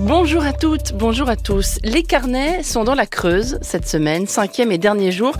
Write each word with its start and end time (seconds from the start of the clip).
Bonjour 0.00 0.44
à 0.44 0.52
toutes, 0.52 0.92
bonjour 0.92 1.30
à 1.30 1.36
tous. 1.36 1.78
Les 1.82 2.02
carnets 2.02 2.62
sont 2.62 2.84
dans 2.84 2.94
la 2.94 3.06
Creuse 3.06 3.58
cette 3.62 3.88
semaine, 3.88 4.26
cinquième 4.26 4.70
et 4.70 4.76
dernier 4.76 5.10
jour. 5.10 5.32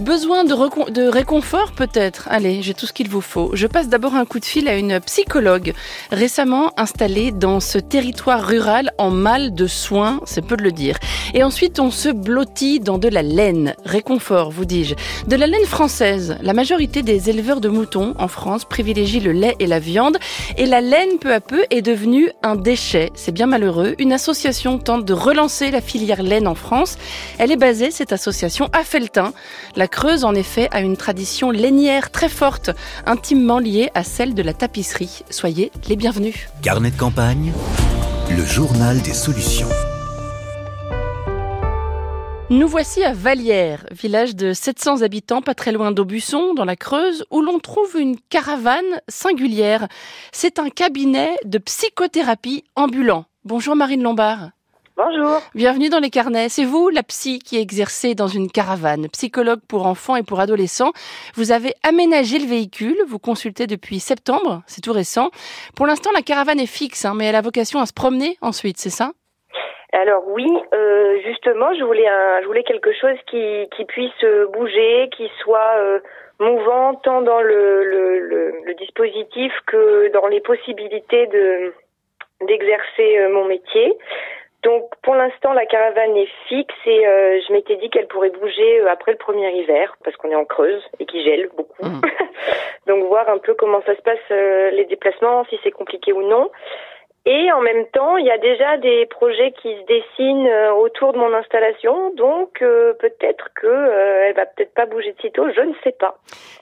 Besoin 0.00 0.44
de, 0.44 1.08
réconfort 1.08 1.72
peut-être? 1.72 2.28
Allez, 2.30 2.60
j'ai 2.60 2.74
tout 2.74 2.84
ce 2.84 2.92
qu'il 2.92 3.08
vous 3.08 3.22
faut. 3.22 3.52
Je 3.54 3.66
passe 3.66 3.88
d'abord 3.88 4.14
un 4.14 4.26
coup 4.26 4.38
de 4.38 4.44
fil 4.44 4.68
à 4.68 4.76
une 4.76 5.00
psychologue 5.00 5.72
récemment 6.10 6.72
installée 6.76 7.32
dans 7.32 7.58
ce 7.58 7.78
territoire 7.78 8.46
rural 8.46 8.92
en 8.98 9.10
mal 9.10 9.54
de 9.54 9.66
soins, 9.66 10.20
c'est 10.26 10.44
peu 10.44 10.58
de 10.58 10.62
le 10.62 10.72
dire. 10.72 10.98
Et 11.32 11.42
ensuite, 11.42 11.80
on 11.80 11.90
se 11.90 12.10
blottit 12.10 12.80
dans 12.80 12.98
de 12.98 13.08
la 13.08 13.22
laine. 13.22 13.74
Réconfort, 13.86 14.50
vous 14.50 14.66
dis-je. 14.66 14.94
De 15.26 15.36
la 15.36 15.46
laine 15.46 15.64
française. 15.64 16.36
La 16.42 16.52
majorité 16.52 17.00
des 17.00 17.30
éleveurs 17.30 17.62
de 17.62 17.70
moutons 17.70 18.12
en 18.18 18.28
France 18.28 18.66
privilégient 18.66 19.20
le 19.20 19.32
lait 19.32 19.56
et 19.58 19.66
la 19.66 19.78
viande. 19.78 20.18
Et 20.58 20.66
la 20.66 20.82
laine, 20.82 21.18
peu 21.18 21.32
à 21.32 21.40
peu, 21.40 21.64
est 21.70 21.80
devenue 21.80 22.30
un 22.42 22.56
déchet. 22.56 23.10
C'est 23.14 23.32
bien 23.32 23.46
malheureux 23.46 23.94
une 24.02 24.12
association 24.12 24.78
tente 24.78 25.04
de 25.04 25.12
relancer 25.14 25.70
la 25.70 25.80
filière 25.80 26.22
laine 26.22 26.48
en 26.48 26.56
France. 26.56 26.98
Elle 27.38 27.52
est 27.52 27.56
basée, 27.56 27.90
cette 27.90 28.12
association, 28.12 28.68
à 28.72 28.82
Feltin. 28.82 29.32
La 29.76 29.86
Creuse, 29.86 30.24
en 30.24 30.34
effet, 30.34 30.68
a 30.72 30.80
une 30.80 30.96
tradition 30.96 31.50
lainière 31.50 32.10
très 32.10 32.28
forte, 32.28 32.70
intimement 33.06 33.60
liée 33.60 33.90
à 33.94 34.02
celle 34.02 34.34
de 34.34 34.42
la 34.42 34.52
tapisserie. 34.52 35.22
Soyez 35.30 35.70
les 35.88 35.96
bienvenus. 35.96 36.48
Carnet 36.62 36.90
de 36.90 36.98
campagne, 36.98 37.52
le 38.36 38.44
journal 38.44 39.00
des 39.02 39.14
solutions. 39.14 39.68
Nous 42.50 42.68
voici 42.68 43.02
à 43.04 43.14
Vallière, 43.14 43.86
village 43.92 44.34
de 44.36 44.52
700 44.52 45.02
habitants, 45.02 45.40
pas 45.42 45.54
très 45.54 45.72
loin 45.72 45.92
d'Aubusson, 45.92 46.54
dans 46.54 46.66
la 46.66 46.76
Creuse, 46.76 47.24
où 47.30 47.40
l'on 47.40 47.60
trouve 47.60 47.96
une 47.98 48.16
caravane 48.28 49.00
singulière. 49.08 49.86
C'est 50.32 50.58
un 50.58 50.68
cabinet 50.68 51.36
de 51.44 51.58
psychothérapie 51.58 52.64
ambulant. 52.74 53.24
Bonjour 53.44 53.74
Marine 53.74 54.04
Lombard. 54.04 54.50
Bonjour. 54.96 55.40
Bienvenue 55.56 55.88
dans 55.88 55.98
les 55.98 56.10
carnets. 56.10 56.48
C'est 56.48 56.64
vous, 56.64 56.90
la 56.90 57.02
psy, 57.02 57.40
qui 57.40 57.60
exercez 57.60 58.14
dans 58.14 58.28
une 58.28 58.48
caravane, 58.48 59.08
psychologue 59.08 59.58
pour 59.68 59.86
enfants 59.86 60.14
et 60.14 60.22
pour 60.22 60.38
adolescents. 60.38 60.92
Vous 61.34 61.50
avez 61.50 61.74
aménagé 61.82 62.38
le 62.38 62.46
véhicule, 62.46 62.96
vous 63.08 63.18
consultez 63.18 63.66
depuis 63.66 63.98
septembre, 63.98 64.62
c'est 64.68 64.80
tout 64.80 64.92
récent. 64.92 65.30
Pour 65.74 65.88
l'instant, 65.88 66.10
la 66.14 66.22
caravane 66.22 66.60
est 66.60 66.72
fixe, 66.72 67.04
hein, 67.04 67.14
mais 67.16 67.26
elle 67.26 67.34
a 67.34 67.40
vocation 67.40 67.80
à 67.80 67.86
se 67.86 67.92
promener 67.92 68.36
ensuite, 68.42 68.78
c'est 68.78 68.90
ça? 68.90 69.10
Alors 69.92 70.22
oui, 70.28 70.46
euh, 70.72 71.18
justement, 71.26 71.74
je 71.76 71.82
voulais 71.82 72.06
un, 72.06 72.42
je 72.42 72.46
voulais 72.46 72.62
quelque 72.62 72.92
chose 72.92 73.18
qui, 73.28 73.68
qui 73.76 73.84
puisse 73.86 74.24
bouger, 74.52 75.10
qui 75.16 75.28
soit 75.42 75.78
euh, 75.78 75.98
mouvant 76.38 76.94
tant 76.94 77.22
dans 77.22 77.40
le, 77.40 77.84
le, 77.84 78.20
le, 78.20 78.52
le, 78.64 78.74
dispositif 78.74 79.52
que 79.66 80.12
dans 80.12 80.26
les 80.28 80.40
possibilités 80.40 81.26
de 81.26 81.74
d'exercer 82.46 83.18
euh, 83.18 83.28
mon 83.30 83.44
métier. 83.44 83.96
Donc 84.62 84.84
pour 85.02 85.14
l'instant 85.16 85.52
la 85.52 85.66
caravane 85.66 86.16
est 86.16 86.30
fixe 86.48 86.74
et 86.86 87.06
euh, 87.06 87.40
je 87.46 87.52
m'étais 87.52 87.76
dit 87.76 87.90
qu'elle 87.90 88.06
pourrait 88.06 88.30
bouger 88.30 88.80
euh, 88.80 88.90
après 88.90 89.12
le 89.12 89.18
premier 89.18 89.50
hiver 89.56 89.96
parce 90.04 90.16
qu'on 90.16 90.30
est 90.30 90.36
en 90.36 90.44
Creuse 90.44 90.82
et 91.00 91.06
qui 91.06 91.24
gèle 91.24 91.48
beaucoup. 91.56 91.82
Mmh. 91.82 92.00
Donc 92.86 93.04
voir 93.04 93.28
un 93.28 93.38
peu 93.38 93.54
comment 93.54 93.82
ça 93.86 93.96
se 93.96 94.02
passe 94.02 94.30
les 94.30 94.84
déplacements, 94.86 95.44
si 95.46 95.58
c'est 95.62 95.70
compliqué 95.70 96.12
ou 96.12 96.22
non. 96.22 96.50
Et 97.24 97.52
en 97.52 97.60
même 97.60 97.86
temps, 97.92 98.16
il 98.16 98.26
y 98.26 98.30
a 98.32 98.38
déjà 98.38 98.76
des 98.78 99.06
projets 99.06 99.52
qui 99.52 99.72
se 99.76 99.84
dessinent 99.86 100.52
autour 100.76 101.12
de 101.12 101.18
mon 101.18 101.32
installation, 101.32 102.10
donc 102.14 102.58
peut-être 102.58 103.50
que 103.54 104.26
elle 104.26 104.34
va 104.34 104.46
peut-être 104.46 104.74
pas 104.74 104.86
bouger 104.86 105.12
de 105.12 105.20
sitôt, 105.20 105.48
je 105.52 105.60
ne 105.60 105.74
sais 105.84 105.92
pas. 105.92 106.16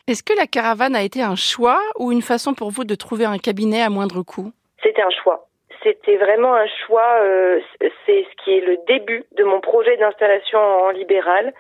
Est-ce 0.07 0.23
que 0.23 0.37
la 0.37 0.47
caravane 0.47 0.95
a 0.95 1.03
été 1.03 1.23
un 1.23 1.37
choix 1.37 1.81
ou 1.99 2.13
une 2.13 2.21
façon 2.21 2.53
pour 2.53 2.71
vous 2.71 2.85
de 2.85 2.95
trouver 2.95 3.25
un 3.25 3.39
cabinet 3.39 3.81
à 3.81 3.89
moindre 3.89 4.23
coût? 4.23 4.53
C'était 4.83 5.01
un 5.01 5.11
choix 5.23 5.47
c'était 5.83 6.17
vraiment 6.17 6.55
un 6.55 6.67
choix. 6.87 7.21
Euh, 7.23 7.61
c'est 8.07 8.25
ce 8.25 8.45
qui 8.45 8.57
est 8.57 8.61
le 8.61 8.79
début 8.87 9.25
de 9.37 9.45
mon 9.45 9.61
projet 9.61 9.97
d'installation 9.97 10.59
en 10.59 10.91
libéral. 10.91 11.53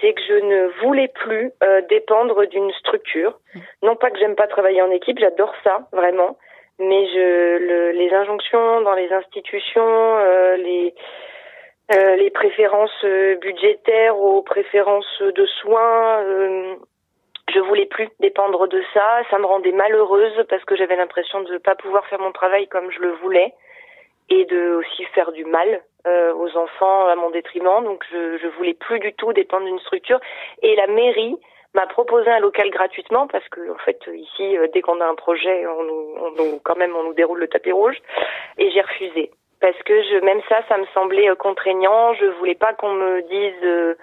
C'est 0.00 0.12
que 0.12 0.20
je 0.28 0.34
ne 0.34 0.66
voulais 0.82 1.08
plus 1.08 1.52
euh, 1.62 1.80
dépendre 1.88 2.46
d'une 2.46 2.72
structure. 2.72 3.38
Non 3.82 3.96
pas 3.96 4.10
que 4.10 4.18
j'aime 4.18 4.36
pas 4.36 4.46
travailler 4.46 4.82
en 4.82 4.90
équipe, 4.90 5.18
j'adore 5.18 5.54
ça 5.62 5.88
vraiment. 5.92 6.38
Mais 6.78 7.06
je, 7.08 7.58
le, 7.58 7.90
les 7.90 8.12
injonctions 8.14 8.80
dans 8.80 8.94
les 8.94 9.12
institutions, 9.12 10.16
euh, 10.18 10.56
les 10.56 10.94
les 11.92 12.30
préférences 12.30 13.04
budgétaires 13.40 14.16
aux 14.16 14.42
préférences 14.42 15.20
de 15.20 15.44
soins, 15.44 16.22
je 17.52 17.60
voulais 17.60 17.86
plus 17.86 18.08
dépendre 18.20 18.68
de 18.68 18.82
ça. 18.94 19.22
Ça 19.30 19.38
me 19.38 19.46
rendait 19.46 19.72
malheureuse 19.72 20.44
parce 20.48 20.64
que 20.64 20.76
j'avais 20.76 20.96
l'impression 20.96 21.40
de 21.40 21.52
ne 21.52 21.58
pas 21.58 21.74
pouvoir 21.74 22.06
faire 22.06 22.20
mon 22.20 22.32
travail 22.32 22.68
comme 22.68 22.90
je 22.90 23.00
le 23.00 23.12
voulais 23.12 23.52
et 24.28 24.44
de 24.44 24.76
aussi 24.76 25.04
faire 25.06 25.32
du 25.32 25.44
mal 25.44 25.82
euh, 26.06 26.32
aux 26.34 26.56
enfants 26.56 27.08
à 27.08 27.16
mon 27.16 27.30
détriment. 27.30 27.84
Donc 27.84 28.04
je, 28.10 28.38
je 28.38 28.46
voulais 28.56 28.74
plus 28.74 29.00
du 29.00 29.12
tout 29.14 29.32
dépendre 29.32 29.66
d'une 29.66 29.80
structure. 29.80 30.20
Et 30.62 30.76
la 30.76 30.86
mairie 30.86 31.36
m'a 31.74 31.86
proposé 31.86 32.30
un 32.30 32.40
local 32.40 32.70
gratuitement 32.70 33.26
parce 33.26 33.48
que 33.48 33.70
en 33.70 33.78
fait 33.78 34.00
ici 34.12 34.56
euh, 34.56 34.66
dès 34.72 34.80
qu'on 34.80 35.00
a 35.00 35.06
un 35.06 35.14
projet 35.14 35.66
on 35.66 35.84
nous, 35.84 36.14
on 36.18 36.58
quand 36.64 36.76
même 36.76 36.96
on 36.96 37.04
nous 37.04 37.14
déroule 37.14 37.38
le 37.38 37.48
tapis 37.48 37.70
rouge 37.70 37.96
et 38.58 38.70
j'ai 38.72 38.80
refusé 38.80 39.30
parce 39.60 39.80
que 39.84 40.02
je 40.02 40.24
même 40.24 40.40
ça 40.48 40.62
ça 40.68 40.78
me 40.78 40.86
semblait 40.94 41.30
euh, 41.30 41.36
contraignant 41.36 42.12
je 42.14 42.26
voulais 42.38 42.56
pas 42.56 42.74
qu'on 42.74 42.94
me 42.94 43.22
dise 43.22 43.96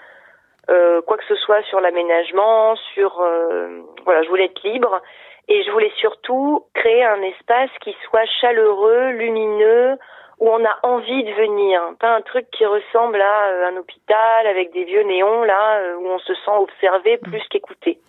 euh, 0.69 1.01
quoi 1.01 1.17
que 1.17 1.25
ce 1.27 1.35
soit 1.35 1.63
sur 1.63 1.79
l'aménagement, 1.79 2.75
sur 2.93 3.21
euh, 3.21 3.81
voilà, 4.05 4.23
je 4.23 4.29
voulais 4.29 4.45
être 4.45 4.63
libre 4.63 5.01
et 5.47 5.63
je 5.63 5.71
voulais 5.71 5.91
surtout 5.99 6.65
créer 6.73 7.03
un 7.03 7.21
espace 7.21 7.69
qui 7.81 7.95
soit 8.05 8.25
chaleureux, 8.41 9.11
lumineux, 9.11 9.97
où 10.39 10.49
on 10.49 10.63
a 10.65 10.77
envie 10.83 11.23
de 11.23 11.31
venir, 11.31 11.81
pas 11.99 12.15
un 12.15 12.21
truc 12.21 12.47
qui 12.51 12.65
ressemble 12.65 13.19
à 13.21 13.47
euh, 13.47 13.69
un 13.69 13.77
hôpital 13.77 14.47
avec 14.47 14.73
des 14.73 14.83
vieux 14.83 15.03
néons 15.03 15.43
là 15.43 15.95
où 15.99 16.07
on 16.07 16.19
se 16.19 16.33
sent 16.33 16.57
observé 16.59 17.17
plus 17.17 17.41
qu'écouté. 17.49 17.99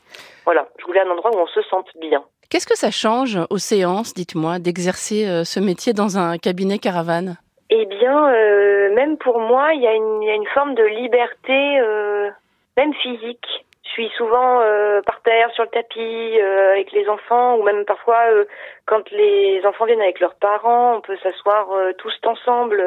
Voilà, 0.45 0.67
je 0.79 0.85
voulais 0.85 1.01
un 1.01 1.11
endroit 1.11 1.31
où 1.35 1.39
on 1.39 1.47
se 1.47 1.63
sente 1.63 1.89
bien. 2.01 2.25
Qu'est-ce 2.51 2.67
que 2.67 2.77
ça 2.77 2.91
change 2.91 3.39
aux 3.51 3.59
séances, 3.59 4.15
dites-moi, 4.15 4.59
d'exercer 4.59 5.45
ce 5.45 5.61
métier 5.61 5.93
dans 5.93 6.17
un 6.19 6.39
cabinet 6.39 6.79
caravane? 6.79 7.37
Eh 7.71 7.85
bien, 7.85 8.33
euh, 8.33 8.95
même 8.95 9.19
pour 9.19 9.39
moi, 9.41 9.75
il 9.75 9.83
y, 9.83 9.87
a 9.87 9.93
une, 9.93 10.23
y 10.23 10.31
a 10.31 10.35
une 10.35 10.47
forme 10.47 10.75
de 10.75 10.85
liberté 10.85 11.81
euh, 11.81 12.31
même 12.79 12.95
physique. 12.95 13.47
Je 13.83 13.91
suis 13.91 14.09
souvent 14.17 14.61
euh, 14.61 15.03
par 15.03 15.21
terre 15.23 15.51
sur 15.53 15.65
le 15.65 15.71
tapis 15.71 16.39
euh, 16.39 16.73
avec 16.73 16.93
les 16.93 17.09
enfants 17.09 17.57
ou 17.57 17.63
même 17.65 17.85
parfois 17.85 18.31
euh, 18.31 18.45
quand 18.87 19.11
les 19.11 19.61
enfants 19.67 19.87
viennent 19.87 20.01
avec 20.01 20.21
leurs 20.21 20.37
parents, 20.37 20.97
on 20.97 21.01
peut 21.01 21.17
s'asseoir 21.23 21.67
tous 21.99 22.15
ensemble 22.25 22.81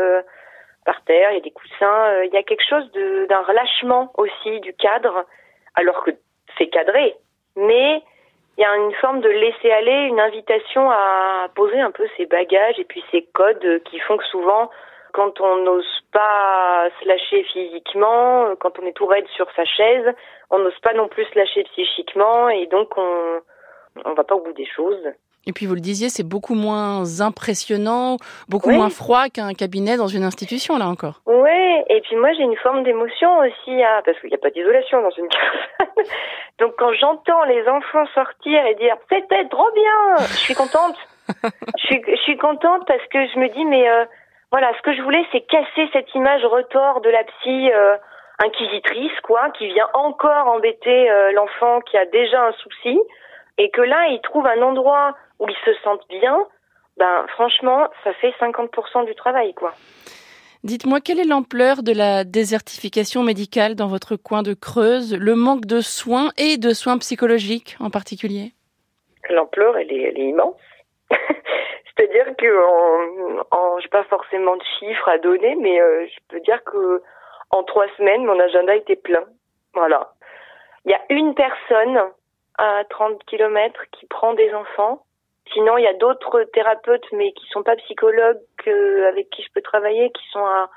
par 0.85 1.03
terre, 1.03 1.31
il 1.31 1.35
y 1.35 1.37
a 1.37 1.43
des 1.43 1.51
coussins, 1.51 2.23
il 2.23 2.33
y 2.33 2.37
a 2.37 2.43
quelque 2.43 2.67
chose 2.67 2.89
d'un 3.29 3.41
relâchement 3.41 4.11
aussi 4.17 4.61
du 4.61 4.73
cadre 4.73 5.25
alors 5.75 6.03
que 6.03 6.11
c'est 6.57 6.67
cadré. 6.67 7.15
Mais 7.57 8.01
il 8.57 8.61
y 8.61 8.65
a 8.65 8.75
une 8.77 8.93
forme 8.93 9.19
de 9.19 9.29
laisser 9.29 9.71
aller, 9.71 10.07
une 10.07 10.19
invitation 10.19 10.89
à 10.89 11.49
poser 11.55 11.79
un 11.79 11.91
peu 11.91 12.07
ses 12.15 12.25
bagages 12.25 12.79
et 12.79 12.85
puis 12.85 13.03
ses 13.11 13.23
codes 13.33 13.81
qui 13.85 13.99
font 13.99 14.17
que 14.17 14.25
souvent 14.25 14.69
quand 15.13 15.39
on 15.41 15.57
n'ose 15.57 16.01
pas 16.11 16.89
se 16.99 17.07
lâcher 17.07 17.43
physiquement, 17.51 18.55
quand 18.59 18.79
on 18.79 18.85
est 18.85 18.93
tout 18.93 19.05
raide 19.05 19.27
sur 19.35 19.47
sa 19.55 19.65
chaise, 19.65 20.13
on 20.49 20.59
n'ose 20.59 20.79
pas 20.81 20.93
non 20.93 21.07
plus 21.07 21.25
se 21.25 21.37
lâcher 21.37 21.63
psychiquement 21.63 22.49
et 22.49 22.67
donc 22.67 22.97
on 22.97 23.41
on 24.05 24.13
va 24.13 24.23
pas 24.23 24.35
au 24.35 24.41
bout 24.41 24.53
des 24.53 24.65
choses. 24.65 25.03
Et 25.47 25.53
puis 25.53 25.65
vous 25.65 25.73
le 25.73 25.81
disiez, 25.81 26.09
c'est 26.09 26.27
beaucoup 26.27 26.53
moins 26.53 27.19
impressionnant, 27.19 28.17
beaucoup 28.47 28.69
moins 28.69 28.91
froid 28.91 29.27
qu'un 29.29 29.53
cabinet 29.53 29.97
dans 29.97 30.07
une 30.07 30.23
institution 30.23 30.77
là 30.77 30.87
encore. 30.87 31.21
Oui, 31.25 31.83
et 31.89 31.99
puis 32.01 32.15
moi 32.15 32.31
j'ai 32.33 32.43
une 32.43 32.57
forme 32.57 32.83
d'émotion 32.83 33.39
aussi 33.39 33.83
à 33.83 34.03
parce 34.05 34.19
qu'il 34.19 34.29
n'y 34.29 34.35
a 34.35 34.39
pas 34.39 34.51
d'isolation 34.51 35.01
dans 35.01 35.09
une 35.09 35.27
caravane. 35.29 36.05
Donc 36.59 36.73
quand 36.77 36.93
j'entends 36.93 37.43
les 37.45 37.67
enfants 37.67 38.05
sortir 38.13 38.63
et 38.67 38.75
dire 38.75 38.95
c'était 39.09 39.47
trop 39.49 39.71
bien, 39.73 40.25
je 40.27 40.37
suis 40.37 40.53
contente. 40.53 40.95
je 41.43 41.85
suis 41.85 42.03
je 42.07 42.21
suis 42.21 42.37
contente 42.37 42.85
parce 42.85 43.05
que 43.11 43.25
je 43.33 43.39
me 43.39 43.49
dis 43.49 43.65
mais 43.65 43.89
euh, 43.89 44.05
voilà, 44.51 44.73
ce 44.77 44.81
que 44.81 44.93
je 44.93 45.01
voulais, 45.01 45.25
c'est 45.31 45.41
casser 45.41 45.89
cette 45.93 46.13
image 46.13 46.43
retort 46.43 47.01
de 47.01 47.09
la 47.09 47.23
psy 47.23 47.71
euh, 47.71 47.95
inquisitrice, 48.39 49.17
quoi, 49.23 49.49
qui 49.51 49.67
vient 49.67 49.87
encore 49.93 50.47
embêter 50.47 51.09
euh, 51.09 51.31
l'enfant 51.31 51.79
qui 51.81 51.97
a 51.97 52.05
déjà 52.05 52.47
un 52.47 52.51
souci, 52.53 52.99
et 53.57 53.69
que 53.69 53.81
là, 53.81 54.07
il 54.09 54.19
trouve 54.21 54.45
un 54.45 54.61
endroit 54.61 55.15
où 55.39 55.47
il 55.47 55.55
se 55.65 55.73
sente 55.83 56.01
bien. 56.09 56.37
Ben, 56.97 57.25
franchement, 57.29 57.87
ça 58.03 58.13
fait 58.13 58.33
50% 58.41 59.05
du 59.05 59.15
travail, 59.15 59.53
quoi. 59.53 59.73
Dites-moi, 60.63 60.99
quelle 60.99 61.19
est 61.19 61.27
l'ampleur 61.27 61.81
de 61.81 61.93
la 61.93 62.23
désertification 62.23 63.23
médicale 63.23 63.75
dans 63.75 63.87
votre 63.87 64.15
coin 64.15 64.43
de 64.43 64.53
Creuse, 64.53 65.15
le 65.17 65.33
manque 65.35 65.65
de 65.65 65.79
soins 65.81 66.29
et 66.37 66.57
de 66.57 66.73
soins 66.73 66.97
psychologiques 66.99 67.77
en 67.79 67.89
particulier? 67.89 68.51
L'ampleur, 69.29 69.77
elle 69.77 69.91
est, 69.91 70.01
elle 70.01 70.19
est 70.19 70.29
immense. 70.29 70.55
C'est-à-dire 71.97 72.35
que 72.37 73.45
en, 73.51 73.79
j'ai 73.79 73.89
pas 73.89 74.03
forcément 74.05 74.55
de 74.55 74.63
chiffres 74.79 75.09
à 75.09 75.17
donner, 75.17 75.55
mais 75.55 75.79
euh, 75.81 76.05
je 76.07 76.19
peux 76.29 76.39
dire 76.41 76.63
que 76.63 77.01
en 77.49 77.63
trois 77.63 77.87
semaines, 77.97 78.25
mon 78.25 78.39
agenda 78.39 78.75
était 78.75 78.95
plein. 78.95 79.23
Voilà. 79.73 80.13
Il 80.85 80.91
y 80.91 80.95
a 80.95 81.01
une 81.09 81.35
personne 81.35 81.99
à 82.57 82.83
30 82.89 83.23
km 83.25 83.81
qui 83.91 84.05
prend 84.07 84.33
des 84.33 84.53
enfants. 84.53 85.03
Sinon, 85.53 85.77
il 85.77 85.83
y 85.83 85.87
a 85.87 85.93
d'autres 85.93 86.43
thérapeutes, 86.53 87.05
mais 87.11 87.33
qui 87.33 87.45
sont 87.47 87.63
pas 87.63 87.75
psychologues, 87.75 88.39
avec 88.65 89.29
qui 89.31 89.43
je 89.43 89.51
peux 89.53 89.61
travailler, 89.61 90.11
qui 90.11 90.23
sont 90.31 90.45
à 90.45 90.69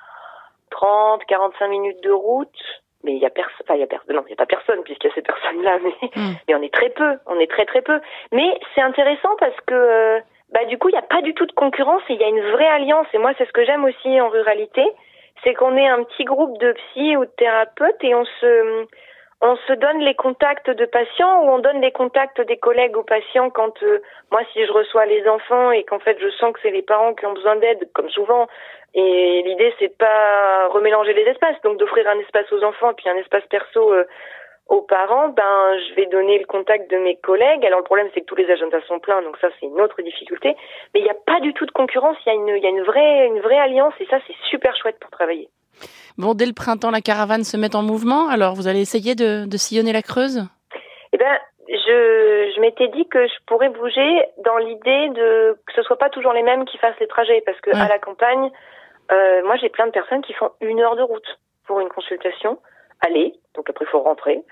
30, 0.71 1.25
45 1.27 1.69
minutes 1.69 2.03
de 2.03 2.11
route. 2.11 2.83
Mais 3.05 3.13
il 3.13 3.19
y 3.19 3.27
a 3.27 3.31
personne, 3.31 3.61
enfin, 3.63 3.75
il 3.75 3.81
y 3.81 3.85
a 3.85 3.87
personne, 3.87 4.17
non, 4.17 4.25
il 4.27 4.31
y 4.31 4.33
a 4.33 4.37
pas 4.37 4.47
personne 4.47 4.83
puisqu'il 4.83 5.09
y 5.09 5.11
a 5.11 5.15
ces 5.15 5.23
personnes-là, 5.23 5.79
mais, 5.83 6.09
hmm. 6.17 6.33
mais 6.49 6.55
on 6.55 6.63
est 6.63 6.73
très 6.73 6.89
peu, 6.89 7.19
on 7.27 7.39
est 7.39 7.51
très 7.51 7.67
très 7.67 7.83
peu. 7.83 8.01
Mais 8.33 8.59
c'est 8.75 8.81
intéressant 8.81 9.37
parce 9.39 9.61
que, 9.67 9.75
euh, 9.75 10.21
bah, 10.55 10.65
du 10.67 10.79
coup, 10.79 10.89
il 10.89 10.93
n'y 10.93 10.99
a 10.99 11.03
pas 11.03 11.21
du 11.21 11.35
tout 11.35 11.47
de 11.47 11.53
concurrence 11.53 12.03
et 12.09 12.15
il 12.15 12.21
y 12.21 12.25
a 12.25 12.29
une 12.29 12.53
vraie 12.53 12.69
alliance. 12.69 13.09
Et 13.13 13.19
moi, 13.19 13.33
c'est 13.37 13.45
ce 13.45 13.53
que 13.53 13.65
j'aime 13.65 13.85
aussi 13.85 14.21
en 14.21 14.29
ruralité, 14.29 14.85
c'est 15.43 15.53
qu'on 15.53 15.77
est 15.77 15.89
un 15.89 16.05
petit 16.05 16.25
groupe 16.25 16.57
de 16.59 16.73
psy 16.73 17.17
ou 17.17 17.25
de 17.25 17.31
thérapeutes 17.37 18.03
et 18.03 18.15
on 18.15 18.25
se, 18.25 18.87
on 19.41 19.57
se 19.57 19.73
donne 19.73 19.99
les 19.99 20.15
contacts 20.15 20.71
de 20.71 20.85
patients 20.85 21.43
ou 21.43 21.51
on 21.51 21.59
donne 21.59 21.81
les 21.81 21.91
contacts 21.91 22.41
des 22.41 22.57
collègues 22.57 22.97
aux 22.97 23.03
patients 23.03 23.51
quand 23.51 23.83
euh, 23.83 24.01
moi 24.31 24.43
si 24.53 24.65
je 24.65 24.73
reçois 24.73 25.07
les 25.07 25.27
enfants 25.29 25.73
et 25.73 25.83
qu'en 25.85 25.99
fait 25.99 26.17
je 26.21 26.31
sens 26.31 26.53
que 26.53 26.61
c'est 26.63 26.71
les 26.71 26.83
parents 26.83 27.15
qui 27.15 27.27
ont 27.27 27.35
besoin 27.35 27.57
d'aide 27.57 27.89
comme 27.93 28.09
souvent 28.09 28.47
et 28.95 29.43
l'idée 29.45 29.75
c'est 29.79 29.89
de 29.89 29.95
pas 29.95 30.69
remélanger 30.69 31.13
les 31.13 31.25
espaces 31.25 31.61
donc 31.63 31.79
d'offrir 31.79 32.09
un 32.09 32.19
espace 32.21 32.51
aux 32.53 32.63
enfants 32.63 32.93
et 32.93 32.95
puis 32.95 33.09
un 33.09 33.17
espace 33.17 33.45
perso 33.51 33.93
euh, 33.93 34.05
aux 34.67 34.83
parents 34.83 35.29
ben 35.29 35.79
je 35.89 35.95
vais 35.95 36.07
donner 36.07 36.39
le 36.39 36.47
contact 36.47 36.91
de 36.91 36.97
mes 36.97 37.17
collègues. 37.17 37.65
Alors 37.67 37.81
le 37.81 37.85
problème 37.85 38.09
c'est 38.15 38.21
que 38.21 38.27
tous 38.27 38.37
les 38.37 38.51
agendas 38.51 38.81
sont 38.89 38.99
pleins 38.99 39.23
donc 39.23 39.37
ça 39.39 39.49
c'est 39.59 39.67
une 39.67 39.81
autre 39.81 40.01
difficulté. 40.03 40.57
Mais 40.93 41.01
il 41.01 41.05
n'y 41.05 41.11
a 41.11 41.21
pas 41.27 41.41
du 41.41 41.53
tout 41.53 41.67
de 41.67 41.73
concurrence. 41.73 42.17
Il 42.25 42.29
y 42.29 42.33
a 42.33 42.35
une 42.35 42.63
y 42.63 42.67
a 42.67 42.71
une 42.71 42.83
vraie 42.83 43.27
une 43.27 43.41
vraie 43.41 43.59
alliance 43.59 43.95
et 44.01 44.07
ça 44.07 44.19
c'est 44.27 44.37
super 44.51 44.75
chouette 44.77 44.99
pour 45.01 45.11
travailler. 45.11 45.49
Bon, 46.17 46.35
dès 46.35 46.47
le 46.47 46.53
printemps, 46.53 46.93
la 46.93 47.01
caravane 47.01 47.43
se 47.43 47.57
met 47.57 47.75
en 47.75 47.83
mouvement. 47.83 48.29
Alors, 48.29 48.55
vous 48.55 48.69
allez 48.69 48.81
essayer 48.81 49.17
de, 49.17 49.47
de 49.47 49.57
sillonner 49.57 49.93
la 49.93 50.03
Creuse? 50.03 50.47
Eh 51.13 51.17
ben, 51.17 51.37
je, 51.69 52.53
je 52.55 52.61
m'étais 52.61 52.87
dit 52.89 53.09
que 53.09 53.27
je 53.27 53.35
pourrais 53.47 53.71
bouger 53.71 54.23
dans 54.45 54.57
l'idée 54.59 55.09
de 55.09 55.59
que 55.67 55.73
ce 55.75 55.83
soit 55.83 55.99
pas 55.99 56.11
toujours 56.11 56.33
les 56.33 56.45
mêmes 56.45 56.65
qui 56.67 56.79
fassent 56.79 56.99
les 57.01 57.09
trajets, 57.09 57.43
parce 57.45 57.61
que 57.61 57.71
à 57.75 57.89
la 57.89 57.99
campagne, 57.99 58.51
euh, 59.11 59.43
moi 59.45 59.57
j'ai 59.57 59.69
plein 59.69 59.87
de 59.87 59.93
personnes 59.93 60.23
qui 60.23 60.33
font 60.35 60.51
une 60.61 60.81
heure 60.81 60.95
de 60.95 61.03
route 61.03 61.39
pour 61.67 61.81
une 61.81 61.89
consultation, 61.89 62.59
aller, 63.05 63.35
donc 63.55 63.69
après 63.71 63.85
il 63.85 63.89
faut 63.89 64.01
rentrer. 64.01 64.43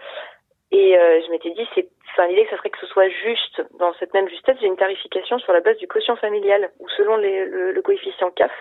Et 0.72 0.96
euh, 0.96 1.20
je 1.24 1.30
m'étais 1.30 1.50
dit, 1.50 1.68
c'est, 1.74 1.86
enfin 2.12 2.26
l'idée 2.28 2.44
que 2.44 2.50
ça 2.50 2.56
serait 2.56 2.70
que 2.70 2.78
ce 2.78 2.86
soit 2.86 3.08
juste 3.08 3.62
dans 3.78 3.92
cette 3.94 4.14
même 4.14 4.28
justesse, 4.28 4.56
j'ai 4.60 4.66
une 4.66 4.76
tarification 4.76 5.38
sur 5.38 5.52
la 5.52 5.60
base 5.60 5.76
du 5.76 5.86
quotient 5.86 6.16
familial 6.16 6.70
ou 6.78 6.88
selon 6.96 7.16
le, 7.16 7.80
coefficient 7.82 8.30
CAF 8.30 8.52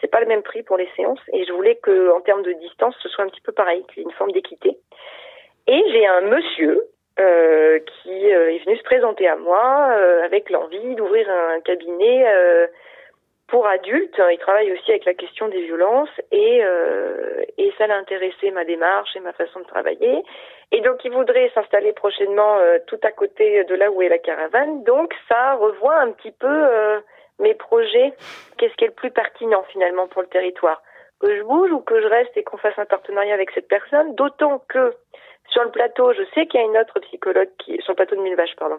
c'est 0.00 0.10
pas 0.10 0.20
le 0.20 0.26
même 0.26 0.42
prix 0.42 0.62
pour 0.62 0.76
les 0.76 0.88
séances 0.96 1.20
et 1.32 1.44
je 1.44 1.52
voulais 1.52 1.74
que 1.74 2.10
en 2.12 2.20
termes 2.20 2.42
de 2.42 2.52
distance 2.52 2.94
ce 3.02 3.08
soit 3.08 3.24
un 3.24 3.28
petit 3.28 3.40
peu 3.40 3.52
pareil, 3.52 3.84
qu'il 3.88 3.98
y 3.98 4.00
ait 4.00 4.08
une 4.08 4.16
forme 4.16 4.32
d'équité. 4.32 4.78
Et 5.66 5.82
j'ai 5.90 6.06
un 6.06 6.22
monsieur 6.22 6.84
euh, 7.18 7.80
qui 7.80 8.32
euh, 8.32 8.52
est 8.52 8.64
venu 8.64 8.76
se 8.78 8.82
présenter 8.84 9.28
à 9.28 9.36
moi 9.36 9.92
avec 10.24 10.48
l'envie 10.48 10.94
d'ouvrir 10.94 11.28
un 11.28 11.60
cabinet 11.60 12.24
pour 13.50 13.66
adultes. 13.66 14.20
Il 14.30 14.38
travaille 14.38 14.72
aussi 14.72 14.90
avec 14.90 15.04
la 15.04 15.14
question 15.14 15.48
des 15.48 15.62
violences 15.62 16.08
et, 16.32 16.62
et 17.58 17.72
ça 17.76 17.86
l'a 17.86 17.96
intéressé 17.96 18.50
ma 18.50 18.64
démarche 18.64 19.14
et 19.16 19.20
ma 19.20 19.32
façon 19.32 19.60
de 19.60 19.66
travailler. 19.66 20.22
Et 20.72 20.80
donc 20.80 21.04
il 21.04 21.12
voudrait 21.12 21.50
s'installer 21.54 21.92
prochainement 21.92 22.58
tout 22.86 23.00
à 23.02 23.10
côté 23.10 23.64
de 23.64 23.74
là 23.74 23.90
où 23.90 24.02
est 24.02 24.08
la 24.08 24.18
caravane. 24.18 24.84
Donc 24.84 25.12
ça 25.28 25.54
revoit 25.54 25.98
un 25.98 26.12
petit 26.12 26.32
peu 26.32 27.02
mes 27.40 27.54
projets, 27.54 28.12
qu'est-ce 28.58 28.74
qui 28.74 28.84
est 28.84 28.88
le 28.88 28.94
plus 28.94 29.10
pertinent 29.10 29.64
finalement 29.72 30.06
pour 30.06 30.22
le 30.22 30.28
territoire? 30.28 30.82
Que 31.20 31.36
je 31.36 31.42
bouge 31.42 31.72
ou 31.72 31.80
que 31.80 32.00
je 32.00 32.06
reste 32.06 32.36
et 32.36 32.44
qu'on 32.44 32.56
fasse 32.58 32.78
un 32.78 32.86
partenariat 32.86 33.34
avec 33.34 33.50
cette 33.50 33.68
personne? 33.68 34.14
D'autant 34.14 34.62
que 34.68 34.94
sur 35.48 35.64
le 35.64 35.70
plateau, 35.70 36.12
je 36.12 36.22
sais 36.34 36.46
qu'il 36.46 36.60
y 36.60 36.62
a 36.62 36.66
une 36.66 36.78
autre 36.78 37.00
psychologue 37.00 37.48
qui, 37.58 37.80
sur 37.82 37.94
plateau 37.94 38.14
de 38.14 38.20
Mille 38.20 38.36
Vaches, 38.36 38.56
pardon, 38.56 38.78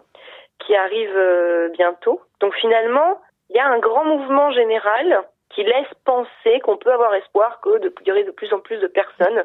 qui 0.58 0.74
arrive 0.74 1.14
euh, 1.14 1.68
bientôt. 1.68 2.20
Donc 2.40 2.54
finalement, 2.54 3.20
il 3.52 3.56
y 3.56 3.60
a 3.60 3.68
un 3.68 3.78
grand 3.78 4.04
mouvement 4.04 4.50
général 4.50 5.22
qui 5.54 5.62
laisse 5.62 5.92
penser 6.04 6.60
qu'on 6.62 6.76
peut 6.76 6.92
avoir 6.92 7.14
espoir 7.14 7.60
de, 7.64 7.92
y 8.06 8.10
aurait 8.10 8.24
de 8.24 8.30
plus 8.30 8.52
en 8.52 8.60
plus 8.60 8.78
de 8.78 8.86
personnes 8.86 9.44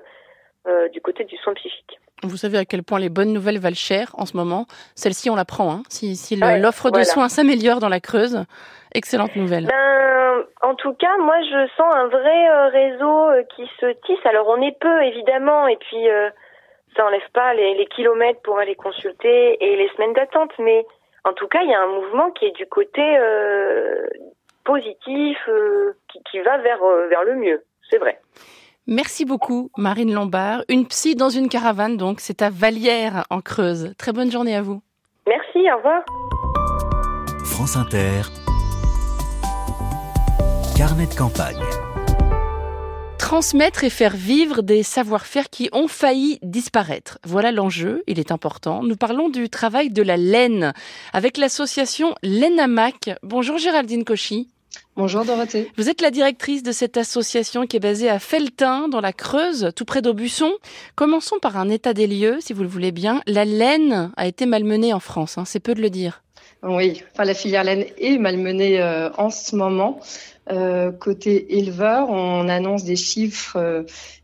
euh, 0.68 0.88
du 0.89 1.01
côté 1.01 1.25
du 1.25 1.36
soin 1.38 1.54
psychique. 1.54 2.00
Vous 2.24 2.38
savez 2.38 2.57
à 2.57 2.65
quel 2.65 2.81
point 2.83 3.00
les 3.00 3.09
bonnes 3.09 3.31
nouvelles 3.31 3.59
valent 3.59 3.75
cher 3.75 4.09
en 4.18 4.25
ce 4.25 4.36
moment. 4.36 4.65
Celle-ci, 4.95 5.30
on 5.30 5.36
la 5.36 5.45
prend. 5.45 5.71
Hein. 5.71 5.83
Si, 5.89 6.15
si 6.15 6.36
l'offre 6.36 6.89
de 6.89 7.04
soins 7.04 7.30
s'améliore 7.30 7.80
dans 7.80 7.89
la 7.89 8.00
Creuse, 8.00 8.44
excellente 8.95 9.36
nouvelle. 9.36 9.68
Ben, 9.68 10.44
en 10.62 10.74
tout 10.74 10.94
cas, 10.94 11.15
moi, 11.19 11.39
je 11.42 11.68
sens 11.77 11.94
un 11.94 12.07
vrai 12.07 12.50
euh, 12.50 12.68
réseau 12.69 13.30
euh, 13.30 13.44
qui 13.56 13.69
se 13.80 13.86
tisse. 14.06 14.25
Alors, 14.25 14.48
on 14.48 14.62
est 14.62 14.77
peu, 14.80 15.03
évidemment, 15.03 15.68
et 15.68 15.77
puis 15.77 16.10
euh, 16.10 16.30
ça 16.95 17.06
enlève 17.06 17.30
pas 17.33 17.53
les, 17.53 17.75
les, 17.75 17.86
kilomètres 17.86 18.42
pour 18.42 18.57
aller 18.57 18.75
consulter 18.75 19.63
et 19.63 19.75
les 19.75 19.89
semaines 19.89 20.13
d'attente, 20.13 20.51
mais 20.57 20.86
en 21.27 21.33
tout 21.33 21.47
cas, 21.47 21.59
il 21.63 21.69
y 21.69 21.74
a 21.74 21.81
un 21.81 21.88
mouvement 21.88 22.31
qui 22.31 22.45
est 22.45 22.56
du 22.56 22.65
côté 22.65 23.01
positif, 24.63 25.38
qui, 26.12 26.19
qui, 26.31 26.39
va 26.39 26.57
vers 26.57 26.79
vers 27.09 27.24
le 27.24 27.35
mieux. 27.35 27.63
C'est 27.89 27.97
vrai. 27.97 28.19
Merci 28.88 29.25
beaucoup, 29.25 29.69
Marine 29.77 30.13
Lombard. 30.13 30.63
Une 30.69 30.88
psy 30.88 31.15
dans 31.15 31.29
une 31.29 31.50
caravane, 31.50 31.97
donc, 31.97 32.21
c'est 32.21 32.41
à 32.41 32.50
Vallière, 32.50 33.25
en 33.29 33.41
Creuse. 33.41 33.94
Très 33.97 34.13
bonne 34.13 34.31
journée 34.31 34.56
à 34.56 34.62
vous. 34.62 34.81
Merci, 35.27 35.69
au 35.69 35.75
revoir. 35.75 36.03
France 37.44 37.75
Inter. 37.75 38.21
Carnet 40.77 41.07
de 41.07 41.18
campagne. 41.18 41.87
Transmettre 43.27 43.83
et 43.83 43.89
faire 43.89 44.15
vivre 44.15 44.62
des 44.62 44.83
savoir-faire 44.83 45.50
qui 45.50 45.68
ont 45.74 45.89
failli 45.89 46.39
disparaître. 46.44 47.19
Voilà 47.25 47.51
l'enjeu, 47.51 48.01
il 48.07 48.19
est 48.19 48.31
important. 48.31 48.83
Nous 48.83 48.95
parlons 48.95 49.27
du 49.27 49.50
travail 49.50 49.89
de 49.89 50.01
la 50.01 50.15
laine 50.15 50.71
avec 51.12 51.35
l'association 51.35 52.15
Lainamac. 52.24 53.09
Bonjour 53.24 53.57
Géraldine 53.57 54.06
Cauchy. 54.06 54.47
Bonjour 54.95 55.25
Dorothée. 55.25 55.69
Vous 55.75 55.89
êtes 55.89 56.00
la 56.00 56.09
directrice 56.09 56.63
de 56.63 56.71
cette 56.71 56.95
association 56.95 57.68
qui 57.68 57.75
est 57.75 57.81
basée 57.81 58.07
à 58.07 58.19
Feltin, 58.19 58.88
dans 58.88 59.01
la 59.01 59.12
Creuse, 59.12 59.71
tout 59.75 59.83
près 59.83 60.01
d'Aubusson. 60.01 60.53
Commençons 60.95 61.39
par 61.41 61.57
un 61.57 61.68
état 61.68 61.94
des 61.94 62.07
lieux, 62.07 62.38
si 62.39 62.53
vous 62.53 62.63
le 62.63 62.69
voulez 62.69 62.94
bien. 62.94 63.19
La 63.27 63.44
laine 63.44 64.13
a 64.15 64.25
été 64.25 64.45
malmenée 64.45 64.94
en 64.94 65.01
France, 65.01 65.38
hein, 65.38 65.44
c'est 65.44 65.59
peu 65.59 65.74
de 65.74 65.81
le 65.81 65.89
dire. 65.89 66.24
Oui, 66.63 67.04
enfin 67.13 67.24
la 67.24 67.33
filière 67.33 67.63
laine 67.63 67.86
est 67.98 68.18
malmenée 68.18 68.81
euh, 68.81 69.09
en 69.18 69.30
ce 69.30 69.56
moment. 69.56 70.00
Euh, 70.50 70.92
côté 70.92 71.57
éleveur, 71.57 72.09
on 72.09 72.48
annonce 72.50 72.83
des 72.83 72.95
chiffres 72.95 73.57
euh, 73.57 73.83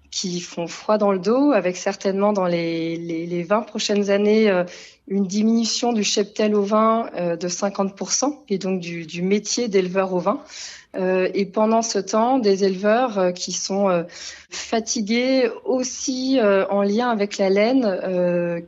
qui 0.09 0.39
font 0.39 0.67
froid 0.67 0.97
dans 0.97 1.11
le 1.11 1.19
dos, 1.19 1.51
avec 1.51 1.75
certainement 1.75 2.33
dans 2.33 2.45
les, 2.45 2.95
les, 2.97 3.25
les 3.25 3.43
20 3.43 3.61
prochaines 3.61 4.09
années 4.09 4.49
euh, 4.49 4.63
une 5.07 5.25
diminution 5.25 5.91
du 5.91 6.03
cheptel 6.03 6.55
au 6.55 6.63
vin 6.63 7.09
euh, 7.15 7.35
de 7.35 7.47
50% 7.47 8.37
et 8.49 8.57
donc 8.57 8.79
du, 8.79 9.05
du 9.05 9.21
métier 9.21 9.67
d'éleveur 9.67 10.13
au 10.13 10.19
vin. 10.19 10.39
Euh, 10.95 11.29
et 11.33 11.45
pendant 11.45 11.81
ce 11.81 11.99
temps, 11.99 12.37
des 12.37 12.63
éleveurs 12.63 13.17
euh, 13.17 13.31
qui 13.31 13.51
sont 13.51 13.89
euh, 13.89 14.03
fatigués 14.49 15.49
aussi 15.65 16.39
en 16.69 16.83
lien 16.83 17.09
avec 17.09 17.37
la 17.37 17.49
laine 17.49 18.63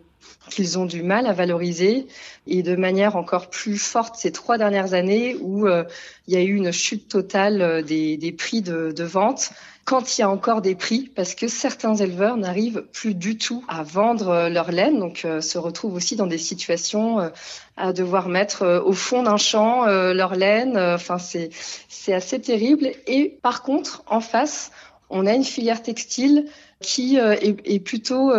qu'ils 0.49 0.77
ont 0.77 0.85
du 0.85 1.03
mal 1.03 1.25
à 1.27 1.33
valoriser 1.33 2.07
et 2.47 2.63
de 2.63 2.75
manière 2.75 3.15
encore 3.15 3.49
plus 3.49 3.77
forte 3.77 4.15
ces 4.15 4.31
trois 4.31 4.57
dernières 4.57 4.93
années 4.93 5.35
où 5.41 5.67
il 5.67 6.33
y 6.33 6.37
a 6.37 6.41
eu 6.41 6.55
une 6.55 6.71
chute 6.71 7.07
totale 7.07 7.83
des, 7.83 8.17
des 8.17 8.31
prix 8.31 8.61
de, 8.61 9.03
vente 9.03 9.51
quand 9.85 10.17
il 10.17 10.21
y 10.21 10.23
a 10.23 10.29
encore 10.29 10.63
des 10.63 10.73
prix, 10.73 11.11
parce 11.15 11.35
que 11.35 11.47
certains 11.47 11.93
éleveurs 11.93 12.37
n'arrivent 12.37 12.83
plus 12.91 13.13
du 13.13 13.37
tout 13.37 13.63
à 13.67 13.83
vendre 13.83 14.29
euh, 14.29 14.49
leur 14.49 14.71
laine, 14.71 14.99
donc 14.99 15.23
euh, 15.25 15.41
se 15.41 15.59
retrouvent 15.59 15.93
aussi 15.93 16.15
dans 16.15 16.25
des 16.25 16.39
situations 16.39 17.19
euh, 17.19 17.29
à 17.77 17.93
devoir 17.93 18.27
mettre 18.27 18.81
au 18.83 18.93
fond 18.93 19.21
d'un 19.21 19.37
champ 19.37 19.85
leur 19.85 20.33
laine. 20.35 20.77
Enfin, 20.77 21.17
c'est 21.17 21.49
c'est 21.89 22.13
assez 22.13 22.39
terrible. 22.39 22.91
Et 23.05 23.37
par 23.41 23.63
contre, 23.63 24.01
en 24.07 24.21
face, 24.21 24.71
on 25.09 25.25
a 25.25 25.33
une 25.33 25.43
filière 25.43 25.81
textile 25.81 26.45
qui 26.81 27.17
est, 27.17 27.55
est, 27.63 27.79
plutôt 27.79 28.31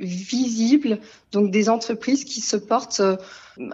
visible, 0.00 0.98
donc 1.32 1.50
des 1.50 1.68
entreprises 1.68 2.24
qui 2.24 2.40
se 2.40 2.56
portent 2.56 3.02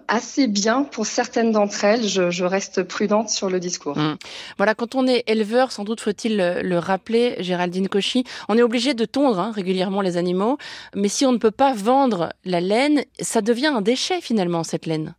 assez 0.08 0.46
bien 0.46 0.84
pour 0.84 1.06
certaines 1.06 1.52
d'entre 1.52 1.84
elles. 1.84 2.06
Je, 2.06 2.30
je, 2.30 2.44
reste 2.44 2.82
prudente 2.82 3.30
sur 3.30 3.48
le 3.48 3.60
discours. 3.60 3.96
Mmh. 3.96 4.16
Voilà, 4.56 4.74
quand 4.74 4.94
on 4.94 5.06
est 5.06 5.24
éleveur, 5.26 5.72
sans 5.72 5.84
doute 5.84 6.00
faut-il 6.00 6.36
le, 6.36 6.78
rappeler, 6.78 7.36
Géraldine 7.38 7.88
Cauchy, 7.88 8.24
on 8.48 8.58
est 8.58 8.62
obligé 8.62 8.94
de 8.94 9.04
tondre 9.04 9.38
hein, 9.38 9.52
régulièrement 9.54 10.00
les 10.00 10.16
animaux, 10.16 10.58
mais 10.94 11.08
si 11.08 11.24
on 11.24 11.32
ne 11.32 11.38
peut 11.38 11.50
pas 11.50 11.72
vendre 11.74 12.30
la 12.44 12.60
laine, 12.60 13.04
ça 13.20 13.40
devient 13.40 13.68
un 13.68 13.80
déchet 13.80 14.20
finalement, 14.20 14.64
cette 14.64 14.86
laine. 14.86 15.14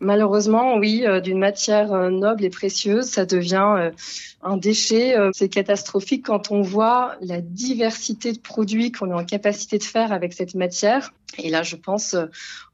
Malheureusement, 0.00 0.76
oui, 0.76 1.04
euh, 1.06 1.20
d'une 1.20 1.38
matière 1.38 1.92
euh, 1.94 2.10
noble 2.10 2.44
et 2.44 2.50
précieuse, 2.50 3.06
ça 3.06 3.24
devient 3.24 3.74
euh, 3.78 3.90
un 4.42 4.58
déchet. 4.58 5.16
c'est 5.32 5.48
catastrophique 5.48 6.26
quand 6.26 6.50
on 6.50 6.60
voit 6.60 7.16
la 7.20 7.40
diversité 7.40 8.32
de 8.32 8.38
produits 8.38 8.92
qu'on 8.92 9.10
est 9.10 9.14
en 9.14 9.24
capacité 9.24 9.78
de 9.78 9.82
faire 9.82 10.12
avec 10.12 10.34
cette 10.34 10.54
matière. 10.54 11.12
Et 11.38 11.50
là, 11.50 11.62
je 11.62 11.76
pense 11.76 12.14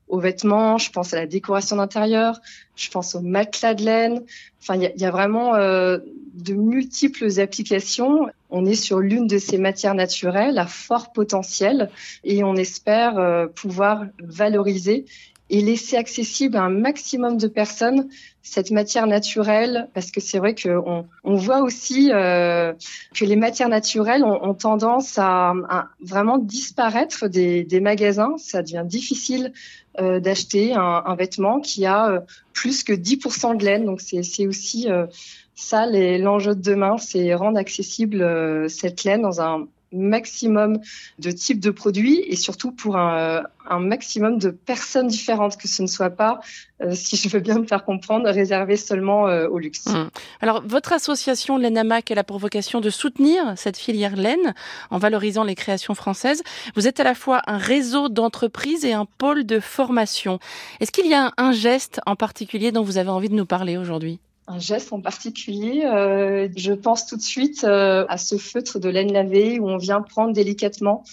aux 0.08 0.18
vêtements, 0.18 0.76
je 0.76 0.90
pense 0.90 1.14
à 1.14 1.16
la 1.16 1.26
décoration 1.26 1.76
d'intérieur, 1.76 2.40
je 2.76 2.90
pense 2.90 3.14
aux 3.14 3.22
matelas 3.22 3.72
de 3.72 3.84
laine. 3.84 4.22
Enfin, 4.60 4.74
il 4.74 4.92
y, 5.00 5.04
a 5.06 5.10
vraiment 5.10 5.54
de 5.54 6.52
multiples 6.52 7.40
applications. 7.40 8.28
On 8.50 8.66
est 8.66 8.74
sur 8.74 8.98
l'une 8.98 9.26
de 9.26 9.38
ces 9.38 9.56
matières 9.56 9.94
naturelles 9.94 10.58
à 10.58 10.66
fort 10.66 11.12
potentiel 11.12 11.88
et 12.24 12.44
on 12.44 12.56
espère 12.56 13.48
pouvoir 13.54 14.04
valoriser 14.18 15.06
et 15.52 15.60
laisser 15.60 15.98
accessible 15.98 16.56
à 16.56 16.62
un 16.62 16.70
maximum 16.70 17.36
de 17.36 17.46
personnes 17.46 18.08
cette 18.42 18.70
matière 18.70 19.06
naturelle, 19.06 19.88
parce 19.94 20.10
que 20.10 20.20
c'est 20.20 20.38
vrai 20.38 20.54
qu'on 20.54 21.06
on 21.24 21.34
voit 21.36 21.60
aussi 21.60 22.10
euh, 22.10 22.72
que 23.14 23.24
les 23.24 23.36
matières 23.36 23.68
naturelles 23.68 24.24
ont, 24.24 24.54
tendance 24.54 25.18
à, 25.18 25.52
vraiment 26.00 26.38
disparaître 26.38 27.28
des, 27.28 27.80
magasins. 27.80 28.34
Ça 28.38 28.62
devient 28.62 28.84
difficile 28.84 29.52
euh, 30.00 30.20
d'acheter 30.20 30.74
un, 30.74 31.14
vêtement 31.16 31.60
qui 31.60 31.84
a 31.86 32.08
euh, 32.08 32.20
plus 32.54 32.82
que 32.82 32.92
10% 32.94 33.56
de 33.58 33.64
laine. 33.64 33.84
Donc 33.84 34.00
c'est 34.00 34.46
aussi 34.46 34.88
ça 35.54 35.86
l'enjeu 35.86 36.54
de 36.54 36.62
demain, 36.62 36.96
c'est 36.96 37.34
rendre 37.34 37.58
accessible 37.58 38.68
cette 38.68 39.04
laine 39.04 39.22
dans 39.22 39.40
un 39.40 39.68
maximum 39.92 40.78
de 41.18 41.30
types 41.30 41.60
de 41.60 41.70
produits 41.70 42.24
et 42.26 42.36
surtout 42.36 42.72
pour 42.72 42.96
un, 42.96 43.42
un 43.68 43.78
maximum 43.80 44.38
de 44.38 44.50
personnes 44.50 45.08
différentes, 45.08 45.56
que 45.56 45.68
ce 45.68 45.82
ne 45.82 45.86
soit 45.86 46.10
pas, 46.10 46.40
euh, 46.82 46.92
si 46.94 47.16
je 47.16 47.28
veux 47.28 47.40
bien 47.40 47.58
me 47.58 47.66
faire 47.66 47.84
comprendre, 47.84 48.28
réservé 48.28 48.76
seulement 48.76 49.28
euh, 49.28 49.48
au 49.48 49.58
luxe. 49.58 49.86
Mmh. 49.86 50.08
Alors, 50.40 50.62
votre 50.66 50.92
association 50.92 51.56
Lenamac 51.56 52.10
a 52.10 52.24
pour 52.24 52.38
vocation 52.38 52.80
de 52.80 52.90
soutenir 52.90 53.54
cette 53.56 53.76
filière 53.76 54.16
laine 54.16 54.54
en 54.90 54.98
valorisant 54.98 55.44
les 55.44 55.54
créations 55.54 55.94
françaises. 55.94 56.42
Vous 56.74 56.86
êtes 56.86 57.00
à 57.00 57.04
la 57.04 57.14
fois 57.14 57.42
un 57.46 57.58
réseau 57.58 58.08
d'entreprises 58.08 58.84
et 58.84 58.92
un 58.92 59.06
pôle 59.18 59.44
de 59.44 59.60
formation. 59.60 60.38
Est-ce 60.80 60.92
qu'il 60.92 61.06
y 61.06 61.14
a 61.14 61.32
un 61.36 61.52
geste 61.52 62.00
en 62.06 62.16
particulier 62.16 62.72
dont 62.72 62.82
vous 62.82 62.98
avez 62.98 63.10
envie 63.10 63.28
de 63.28 63.34
nous 63.34 63.46
parler 63.46 63.76
aujourd'hui? 63.76 64.20
Un 64.48 64.58
geste 64.58 64.92
en 64.92 65.00
particulier. 65.00 65.84
Euh, 65.84 66.48
je 66.56 66.72
pense 66.72 67.06
tout 67.06 67.16
de 67.16 67.22
suite 67.22 67.64
euh, 67.64 68.04
à 68.08 68.18
ce 68.18 68.36
feutre 68.36 68.78
de 68.78 68.88
laine 68.88 69.12
lavée 69.12 69.60
où 69.60 69.68
on 69.68 69.76
vient 69.76 70.02
prendre 70.02 70.32
délicatement 70.32 71.04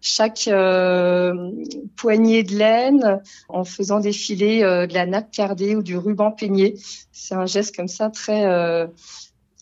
chaque 0.00 0.48
euh, 0.48 1.50
poignée 1.96 2.42
de 2.42 2.56
laine 2.56 3.20
en 3.48 3.64
faisant 3.64 4.00
défiler 4.00 4.62
euh, 4.62 4.86
de 4.86 4.94
la 4.94 5.06
nappe 5.06 5.30
cardée 5.30 5.76
ou 5.76 5.82
du 5.82 5.96
ruban 5.96 6.30
peigné. 6.30 6.76
C'est 7.12 7.34
un 7.34 7.46
geste 7.46 7.74
comme 7.74 7.88
ça 7.88 8.10
très 8.10 8.46
euh, 8.46 8.86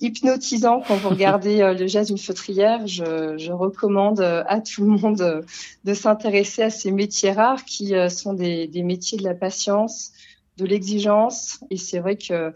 hypnotisant 0.00 0.82
quand 0.86 0.96
vous 0.96 1.08
regardez 1.08 1.74
le 1.78 1.86
geste 1.86 2.08
d'une 2.08 2.18
feutrière. 2.18 2.86
Je, 2.86 3.38
je, 3.38 3.50
recommande 3.50 4.20
à 4.20 4.60
tout 4.60 4.82
le 4.82 4.88
monde 4.88 5.42
de 5.84 5.94
s'intéresser 5.94 6.64
à 6.64 6.70
ces 6.70 6.90
métiers 6.90 7.32
rares 7.32 7.64
qui 7.64 7.94
sont 8.10 8.34
des, 8.34 8.66
des 8.66 8.82
métiers 8.82 9.16
de 9.16 9.24
la 9.24 9.32
patience, 9.32 10.12
de 10.56 10.64
l'exigence. 10.64 11.60
Et 11.70 11.76
c'est 11.76 11.98
vrai 11.98 12.16
que 12.16 12.32
euh, 12.32 12.50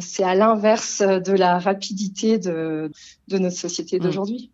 c'est 0.00 0.24
à 0.24 0.34
l'inverse 0.34 1.00
de 1.00 1.32
la 1.32 1.58
rapidité 1.58 2.38
de, 2.38 2.90
de 3.28 3.38
notre 3.38 3.56
société 3.56 3.98
mmh. 3.98 4.02
d'aujourd'hui. 4.02 4.50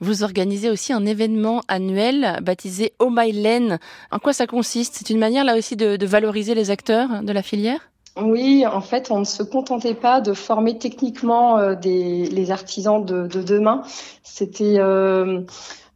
Vous 0.00 0.22
organisez 0.24 0.68
aussi 0.68 0.92
un 0.92 1.06
événement 1.06 1.62
annuel 1.68 2.38
baptisé 2.42 2.92
Oh 2.98 3.08
My 3.10 3.32
Lane. 3.32 3.78
En 4.10 4.18
quoi 4.18 4.32
ça 4.32 4.46
consiste? 4.46 4.94
C'est 4.96 5.10
une 5.10 5.18
manière 5.18 5.44
là 5.44 5.56
aussi 5.56 5.76
de, 5.76 5.96
de 5.96 6.06
valoriser 6.06 6.54
les 6.54 6.70
acteurs 6.70 7.22
de 7.22 7.32
la 7.32 7.42
filière? 7.42 7.80
Oui, 8.20 8.64
en 8.64 8.80
fait, 8.80 9.10
on 9.10 9.18
ne 9.18 9.24
se 9.24 9.42
contentait 9.42 9.94
pas 9.94 10.20
de 10.20 10.34
former 10.34 10.78
techniquement 10.78 11.58
euh, 11.58 11.74
des, 11.74 12.26
les 12.26 12.50
artisans 12.52 13.04
de, 13.04 13.26
de 13.26 13.42
demain. 13.42 13.82
C'était 14.22 14.78
euh, 14.78 15.40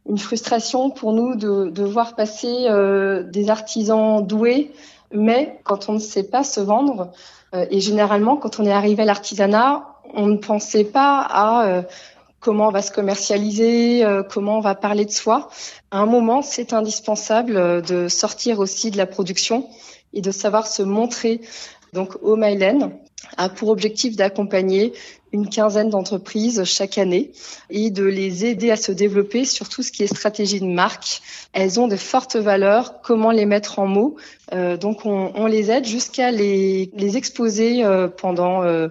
une 0.09 0.17
frustration 0.17 0.89
pour 0.89 1.13
nous 1.13 1.35
de, 1.35 1.69
de 1.69 1.83
voir 1.83 2.15
passer 2.15 2.65
euh, 2.67 3.23
des 3.23 3.49
artisans 3.49 4.25
doués 4.25 4.71
mais 5.11 5.59
quand 5.63 5.89
on 5.89 5.93
ne 5.93 5.99
sait 5.99 6.23
pas 6.23 6.43
se 6.43 6.59
vendre, 6.59 7.11
euh, 7.55 7.65
et 7.71 7.79
généralement 7.79 8.37
quand 8.37 8.59
on 8.59 8.65
est 8.65 8.71
arrivé 8.71 9.03
à 9.03 9.05
l'artisanat, 9.05 9.85
on 10.13 10.27
ne 10.27 10.37
pensait 10.37 10.83
pas 10.83 11.19
à 11.21 11.67
euh, 11.67 11.81
comment 12.39 12.67
on 12.67 12.71
va 12.71 12.81
se 12.81 12.91
commercialiser, 12.91 14.05
euh, 14.05 14.23
comment 14.23 14.57
on 14.57 14.61
va 14.61 14.75
parler 14.75 15.05
de 15.05 15.11
soi. 15.11 15.49
À 15.91 15.99
un 15.99 16.05
moment, 16.05 16.41
c'est 16.41 16.73
indispensable 16.73 17.81
de 17.81 18.07
sortir 18.07 18.59
aussi 18.59 18.91
de 18.91 18.97
la 18.97 19.05
production 19.05 19.67
et 20.13 20.21
de 20.21 20.31
savoir 20.31 20.67
se 20.67 20.83
montrer. 20.83 21.41
Donc, 21.93 22.21
Mylen 22.23 22.91
a 23.37 23.49
pour 23.49 23.69
objectif 23.69 24.15
d'accompagner 24.15 24.93
une 25.31 25.49
quinzaine 25.49 25.89
d'entreprises 25.89 26.63
chaque 26.63 26.97
année 26.97 27.31
et 27.69 27.91
de 27.91 28.03
les 28.03 28.45
aider 28.45 28.71
à 28.71 28.75
se 28.75 28.91
développer 28.91 29.45
sur 29.45 29.69
tout 29.69 29.83
ce 29.83 29.91
qui 29.91 30.03
est 30.03 30.07
stratégie 30.07 30.59
de 30.59 30.65
marque. 30.65 31.21
Elles 31.53 31.79
ont 31.79 31.87
de 31.87 31.95
fortes 31.95 32.35
valeurs, 32.35 33.01
comment 33.01 33.31
les 33.31 33.45
mettre 33.45 33.79
en 33.79 33.87
mots. 33.87 34.15
Euh, 34.53 34.77
donc 34.77 35.05
on, 35.05 35.31
on, 35.35 35.45
les 35.45 35.71
aide 35.71 35.85
jusqu'à 35.85 36.31
les, 36.31 36.91
les 36.93 37.17
exposer 37.17 37.83
euh, 37.83 38.07
pendant 38.07 38.63
euh, 38.63 38.87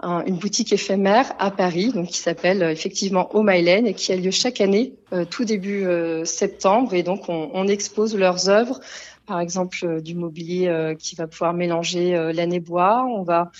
un, 0.00 0.24
une 0.24 0.36
boutique 0.36 0.72
éphémère 0.72 1.32
à 1.38 1.50
Paris, 1.50 1.92
donc 1.92 2.08
qui 2.08 2.18
s'appelle 2.18 2.62
effectivement 2.62 3.28
Oh 3.34 3.42
Mylène 3.42 3.86
et 3.86 3.94
qui 3.94 4.12
a 4.12 4.16
lieu 4.16 4.30
chaque 4.30 4.60
année 4.60 4.94
euh, 5.12 5.24
tout 5.24 5.44
début 5.44 5.84
euh, 5.84 6.24
septembre. 6.24 6.94
Et 6.94 7.02
donc 7.02 7.28
on, 7.28 7.50
on 7.54 7.66
expose 7.66 8.16
leurs 8.16 8.48
œuvres 8.48 8.80
par 9.26 9.40
exemple 9.40 10.02
du 10.02 10.16
mobilier 10.16 10.94
qui 10.98 11.14
va 11.14 11.28
pouvoir 11.28 11.54
mélanger 11.54 12.32
laine 12.32 12.52
et 12.52 12.58
bois. 12.58 13.04
On 13.08 13.22
va 13.22 13.52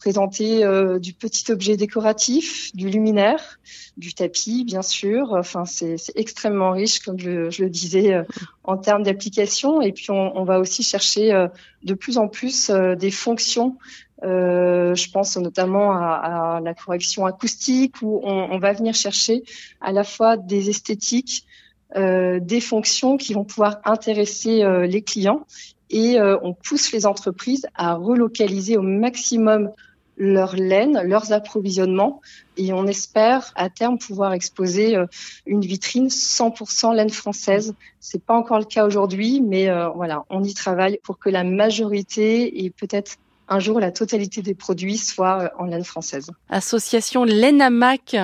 présenter 0.00 0.64
euh, 0.64 0.98
du 0.98 1.12
petit 1.12 1.52
objet 1.52 1.76
décoratif, 1.76 2.74
du 2.74 2.88
luminaire, 2.88 3.60
du 3.98 4.14
tapis, 4.14 4.64
bien 4.64 4.80
sûr. 4.80 5.34
Enfin, 5.34 5.66
c'est 5.66 5.96
extrêmement 6.16 6.72
riche, 6.72 7.00
comme 7.00 7.18
je, 7.18 7.62
le 7.62 7.68
disais, 7.68 8.14
euh, 8.14 8.22
en 8.64 8.78
termes 8.78 9.02
d'application. 9.02 9.82
Et 9.82 9.92
puis, 9.92 10.10
on, 10.10 10.36
on, 10.36 10.44
va 10.44 10.58
aussi 10.58 10.82
chercher 10.82 11.32
euh, 11.32 11.48
de 11.84 11.92
plus 11.92 12.16
en 12.16 12.28
plus 12.28 12.70
euh, 12.70 12.96
des 12.96 13.10
fonctions. 13.10 13.76
je 14.22 15.10
pense 15.12 15.36
notamment 15.36 15.92
à, 15.92 16.56
à, 16.56 16.60
la 16.60 16.72
correction 16.72 17.26
acoustique, 17.26 18.00
où 18.00 18.20
on, 18.24 18.52
on, 18.52 18.58
va 18.58 18.72
venir 18.72 18.94
chercher 18.94 19.42
à 19.82 19.92
la 19.92 20.04
fois 20.04 20.38
des 20.38 20.70
esthétiques, 20.70 21.44
des 21.94 22.60
fonctions 22.60 23.16
qui 23.16 23.34
vont 23.34 23.44
pouvoir 23.44 23.80
intéresser 23.84 24.62
les 24.86 25.02
clients 25.02 25.44
et 25.90 26.18
euh, 26.18 26.38
on 26.42 26.54
pousse 26.54 26.92
les 26.92 27.04
entreprises 27.04 27.66
à 27.74 27.94
relocaliser 27.94 28.76
au 28.76 28.82
maximum 28.82 29.70
leur 30.20 30.54
laine, 30.54 31.00
leurs 31.02 31.32
approvisionnements, 31.32 32.20
et 32.58 32.74
on 32.74 32.86
espère 32.86 33.52
à 33.56 33.70
terme 33.70 33.98
pouvoir 33.98 34.34
exposer 34.34 34.94
euh, 34.94 35.06
une 35.46 35.62
vitrine 35.62 36.08
100% 36.08 36.94
laine 36.94 37.10
française. 37.10 37.74
C'est 38.00 38.22
pas 38.22 38.34
encore 38.34 38.58
le 38.58 38.66
cas 38.66 38.86
aujourd'hui, 38.86 39.40
mais 39.40 39.70
euh, 39.70 39.88
voilà, 39.88 40.24
on 40.28 40.44
y 40.44 40.52
travaille 40.52 41.00
pour 41.02 41.18
que 41.18 41.30
la 41.30 41.42
majorité 41.42 42.64
et 42.64 42.70
peut-être 42.70 43.16
un 43.48 43.58
jour 43.60 43.80
la 43.80 43.90
totalité 43.90 44.42
des 44.42 44.54
produits 44.54 44.98
soient 44.98 45.44
euh, 45.44 45.48
en 45.58 45.64
laine 45.64 45.84
française. 45.84 46.30
Association 46.50 47.24
Laine 47.24 47.66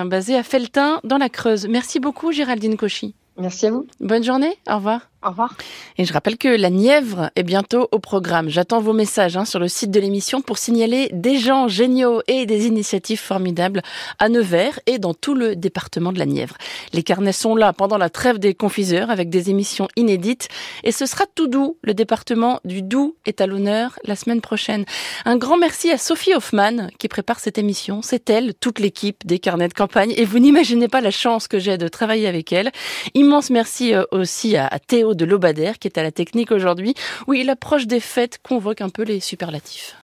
basée 0.05 0.35
à 0.35 0.43
Feltin 0.43 1.01
dans 1.03 1.17
la 1.17 1.29
Creuse. 1.29 1.67
Merci 1.67 1.99
beaucoup 1.99 2.31
Géraldine 2.31 2.77
Cauchy. 2.77 3.15
Merci 3.39 3.65
à 3.65 3.71
vous. 3.71 3.87
Bonne 3.99 4.23
journée. 4.23 4.55
Au 4.69 4.75
revoir. 4.75 5.09
Au 5.25 5.29
revoir. 5.29 5.55
Et 5.97 6.05
je 6.05 6.13
rappelle 6.13 6.37
que 6.37 6.47
la 6.47 6.69
Nièvre 6.69 7.31
est 7.35 7.41
bientôt 7.41 7.87
au 7.91 7.97
programme. 7.97 8.49
J'attends 8.49 8.79
vos 8.79 8.93
messages 8.93 9.35
hein, 9.35 9.45
sur 9.45 9.59
le 9.59 9.67
site 9.67 9.89
de 9.89 9.99
l'émission 9.99 10.43
pour 10.43 10.59
signaler 10.59 11.09
des 11.11 11.39
gens 11.39 11.67
géniaux 11.67 12.21
et 12.27 12.45
des 12.45 12.67
initiatives 12.67 13.19
formidables 13.19 13.81
à 14.19 14.29
Nevers 14.29 14.79
et 14.85 14.99
dans 14.99 15.15
tout 15.15 15.33
le 15.33 15.55
département 15.55 16.11
de 16.11 16.19
la 16.19 16.27
Nièvre. 16.27 16.55
Les 16.93 17.01
carnets 17.01 17.31
sont 17.31 17.55
là 17.55 17.73
pendant 17.73 17.97
la 17.97 18.11
trêve 18.11 18.37
des 18.37 18.53
confiseurs 18.53 19.09
avec 19.09 19.31
des 19.31 19.49
émissions 19.49 19.87
inédites 19.95 20.49
et 20.83 20.91
ce 20.91 21.07
sera 21.07 21.25
tout 21.33 21.47
doux. 21.47 21.79
Le 21.81 21.95
département 21.95 22.59
du 22.63 22.83
Doubs 22.83 23.15
est 23.25 23.41
à 23.41 23.47
l'honneur 23.47 23.97
la 24.03 24.15
semaine 24.15 24.41
prochaine. 24.41 24.85
Un 25.25 25.37
grand 25.37 25.57
merci 25.57 25.89
à 25.89 25.97
Sophie 25.97 26.35
Hoffman 26.35 26.89
qui 26.99 27.07
prépare 27.07 27.39
cette 27.39 27.57
émission. 27.57 28.03
C'est 28.03 28.29
elle, 28.29 28.53
toute 28.53 28.77
l'équipe 28.77 29.25
des 29.25 29.39
carnets 29.39 29.67
de 29.67 29.73
campagne 29.73 30.13
et 30.15 30.25
vous 30.25 30.37
n'imaginez 30.37 30.87
pas 30.87 31.01
la 31.01 31.11
chance 31.11 31.47
que 31.47 31.57
j'ai 31.57 31.79
de 31.79 31.87
travailler 31.87 32.27
avec 32.27 32.53
elle. 32.53 32.71
Immense 33.15 33.49
merci 33.49 33.95
euh, 33.95 34.03
aussi 34.11 34.55
à 34.55 34.77
Théo 34.77 35.06
de 35.13 35.25
Lobadère 35.25 35.79
qui 35.79 35.87
est 35.87 35.97
à 35.97 36.03
la 36.03 36.11
technique 36.11 36.51
aujourd'hui. 36.51 36.93
Oui, 37.27 37.43
l'approche 37.43 37.87
des 37.87 37.99
fêtes 37.99 38.39
convoque 38.43 38.81
un 38.81 38.89
peu 38.89 39.03
les 39.03 39.19
superlatifs. 39.19 39.95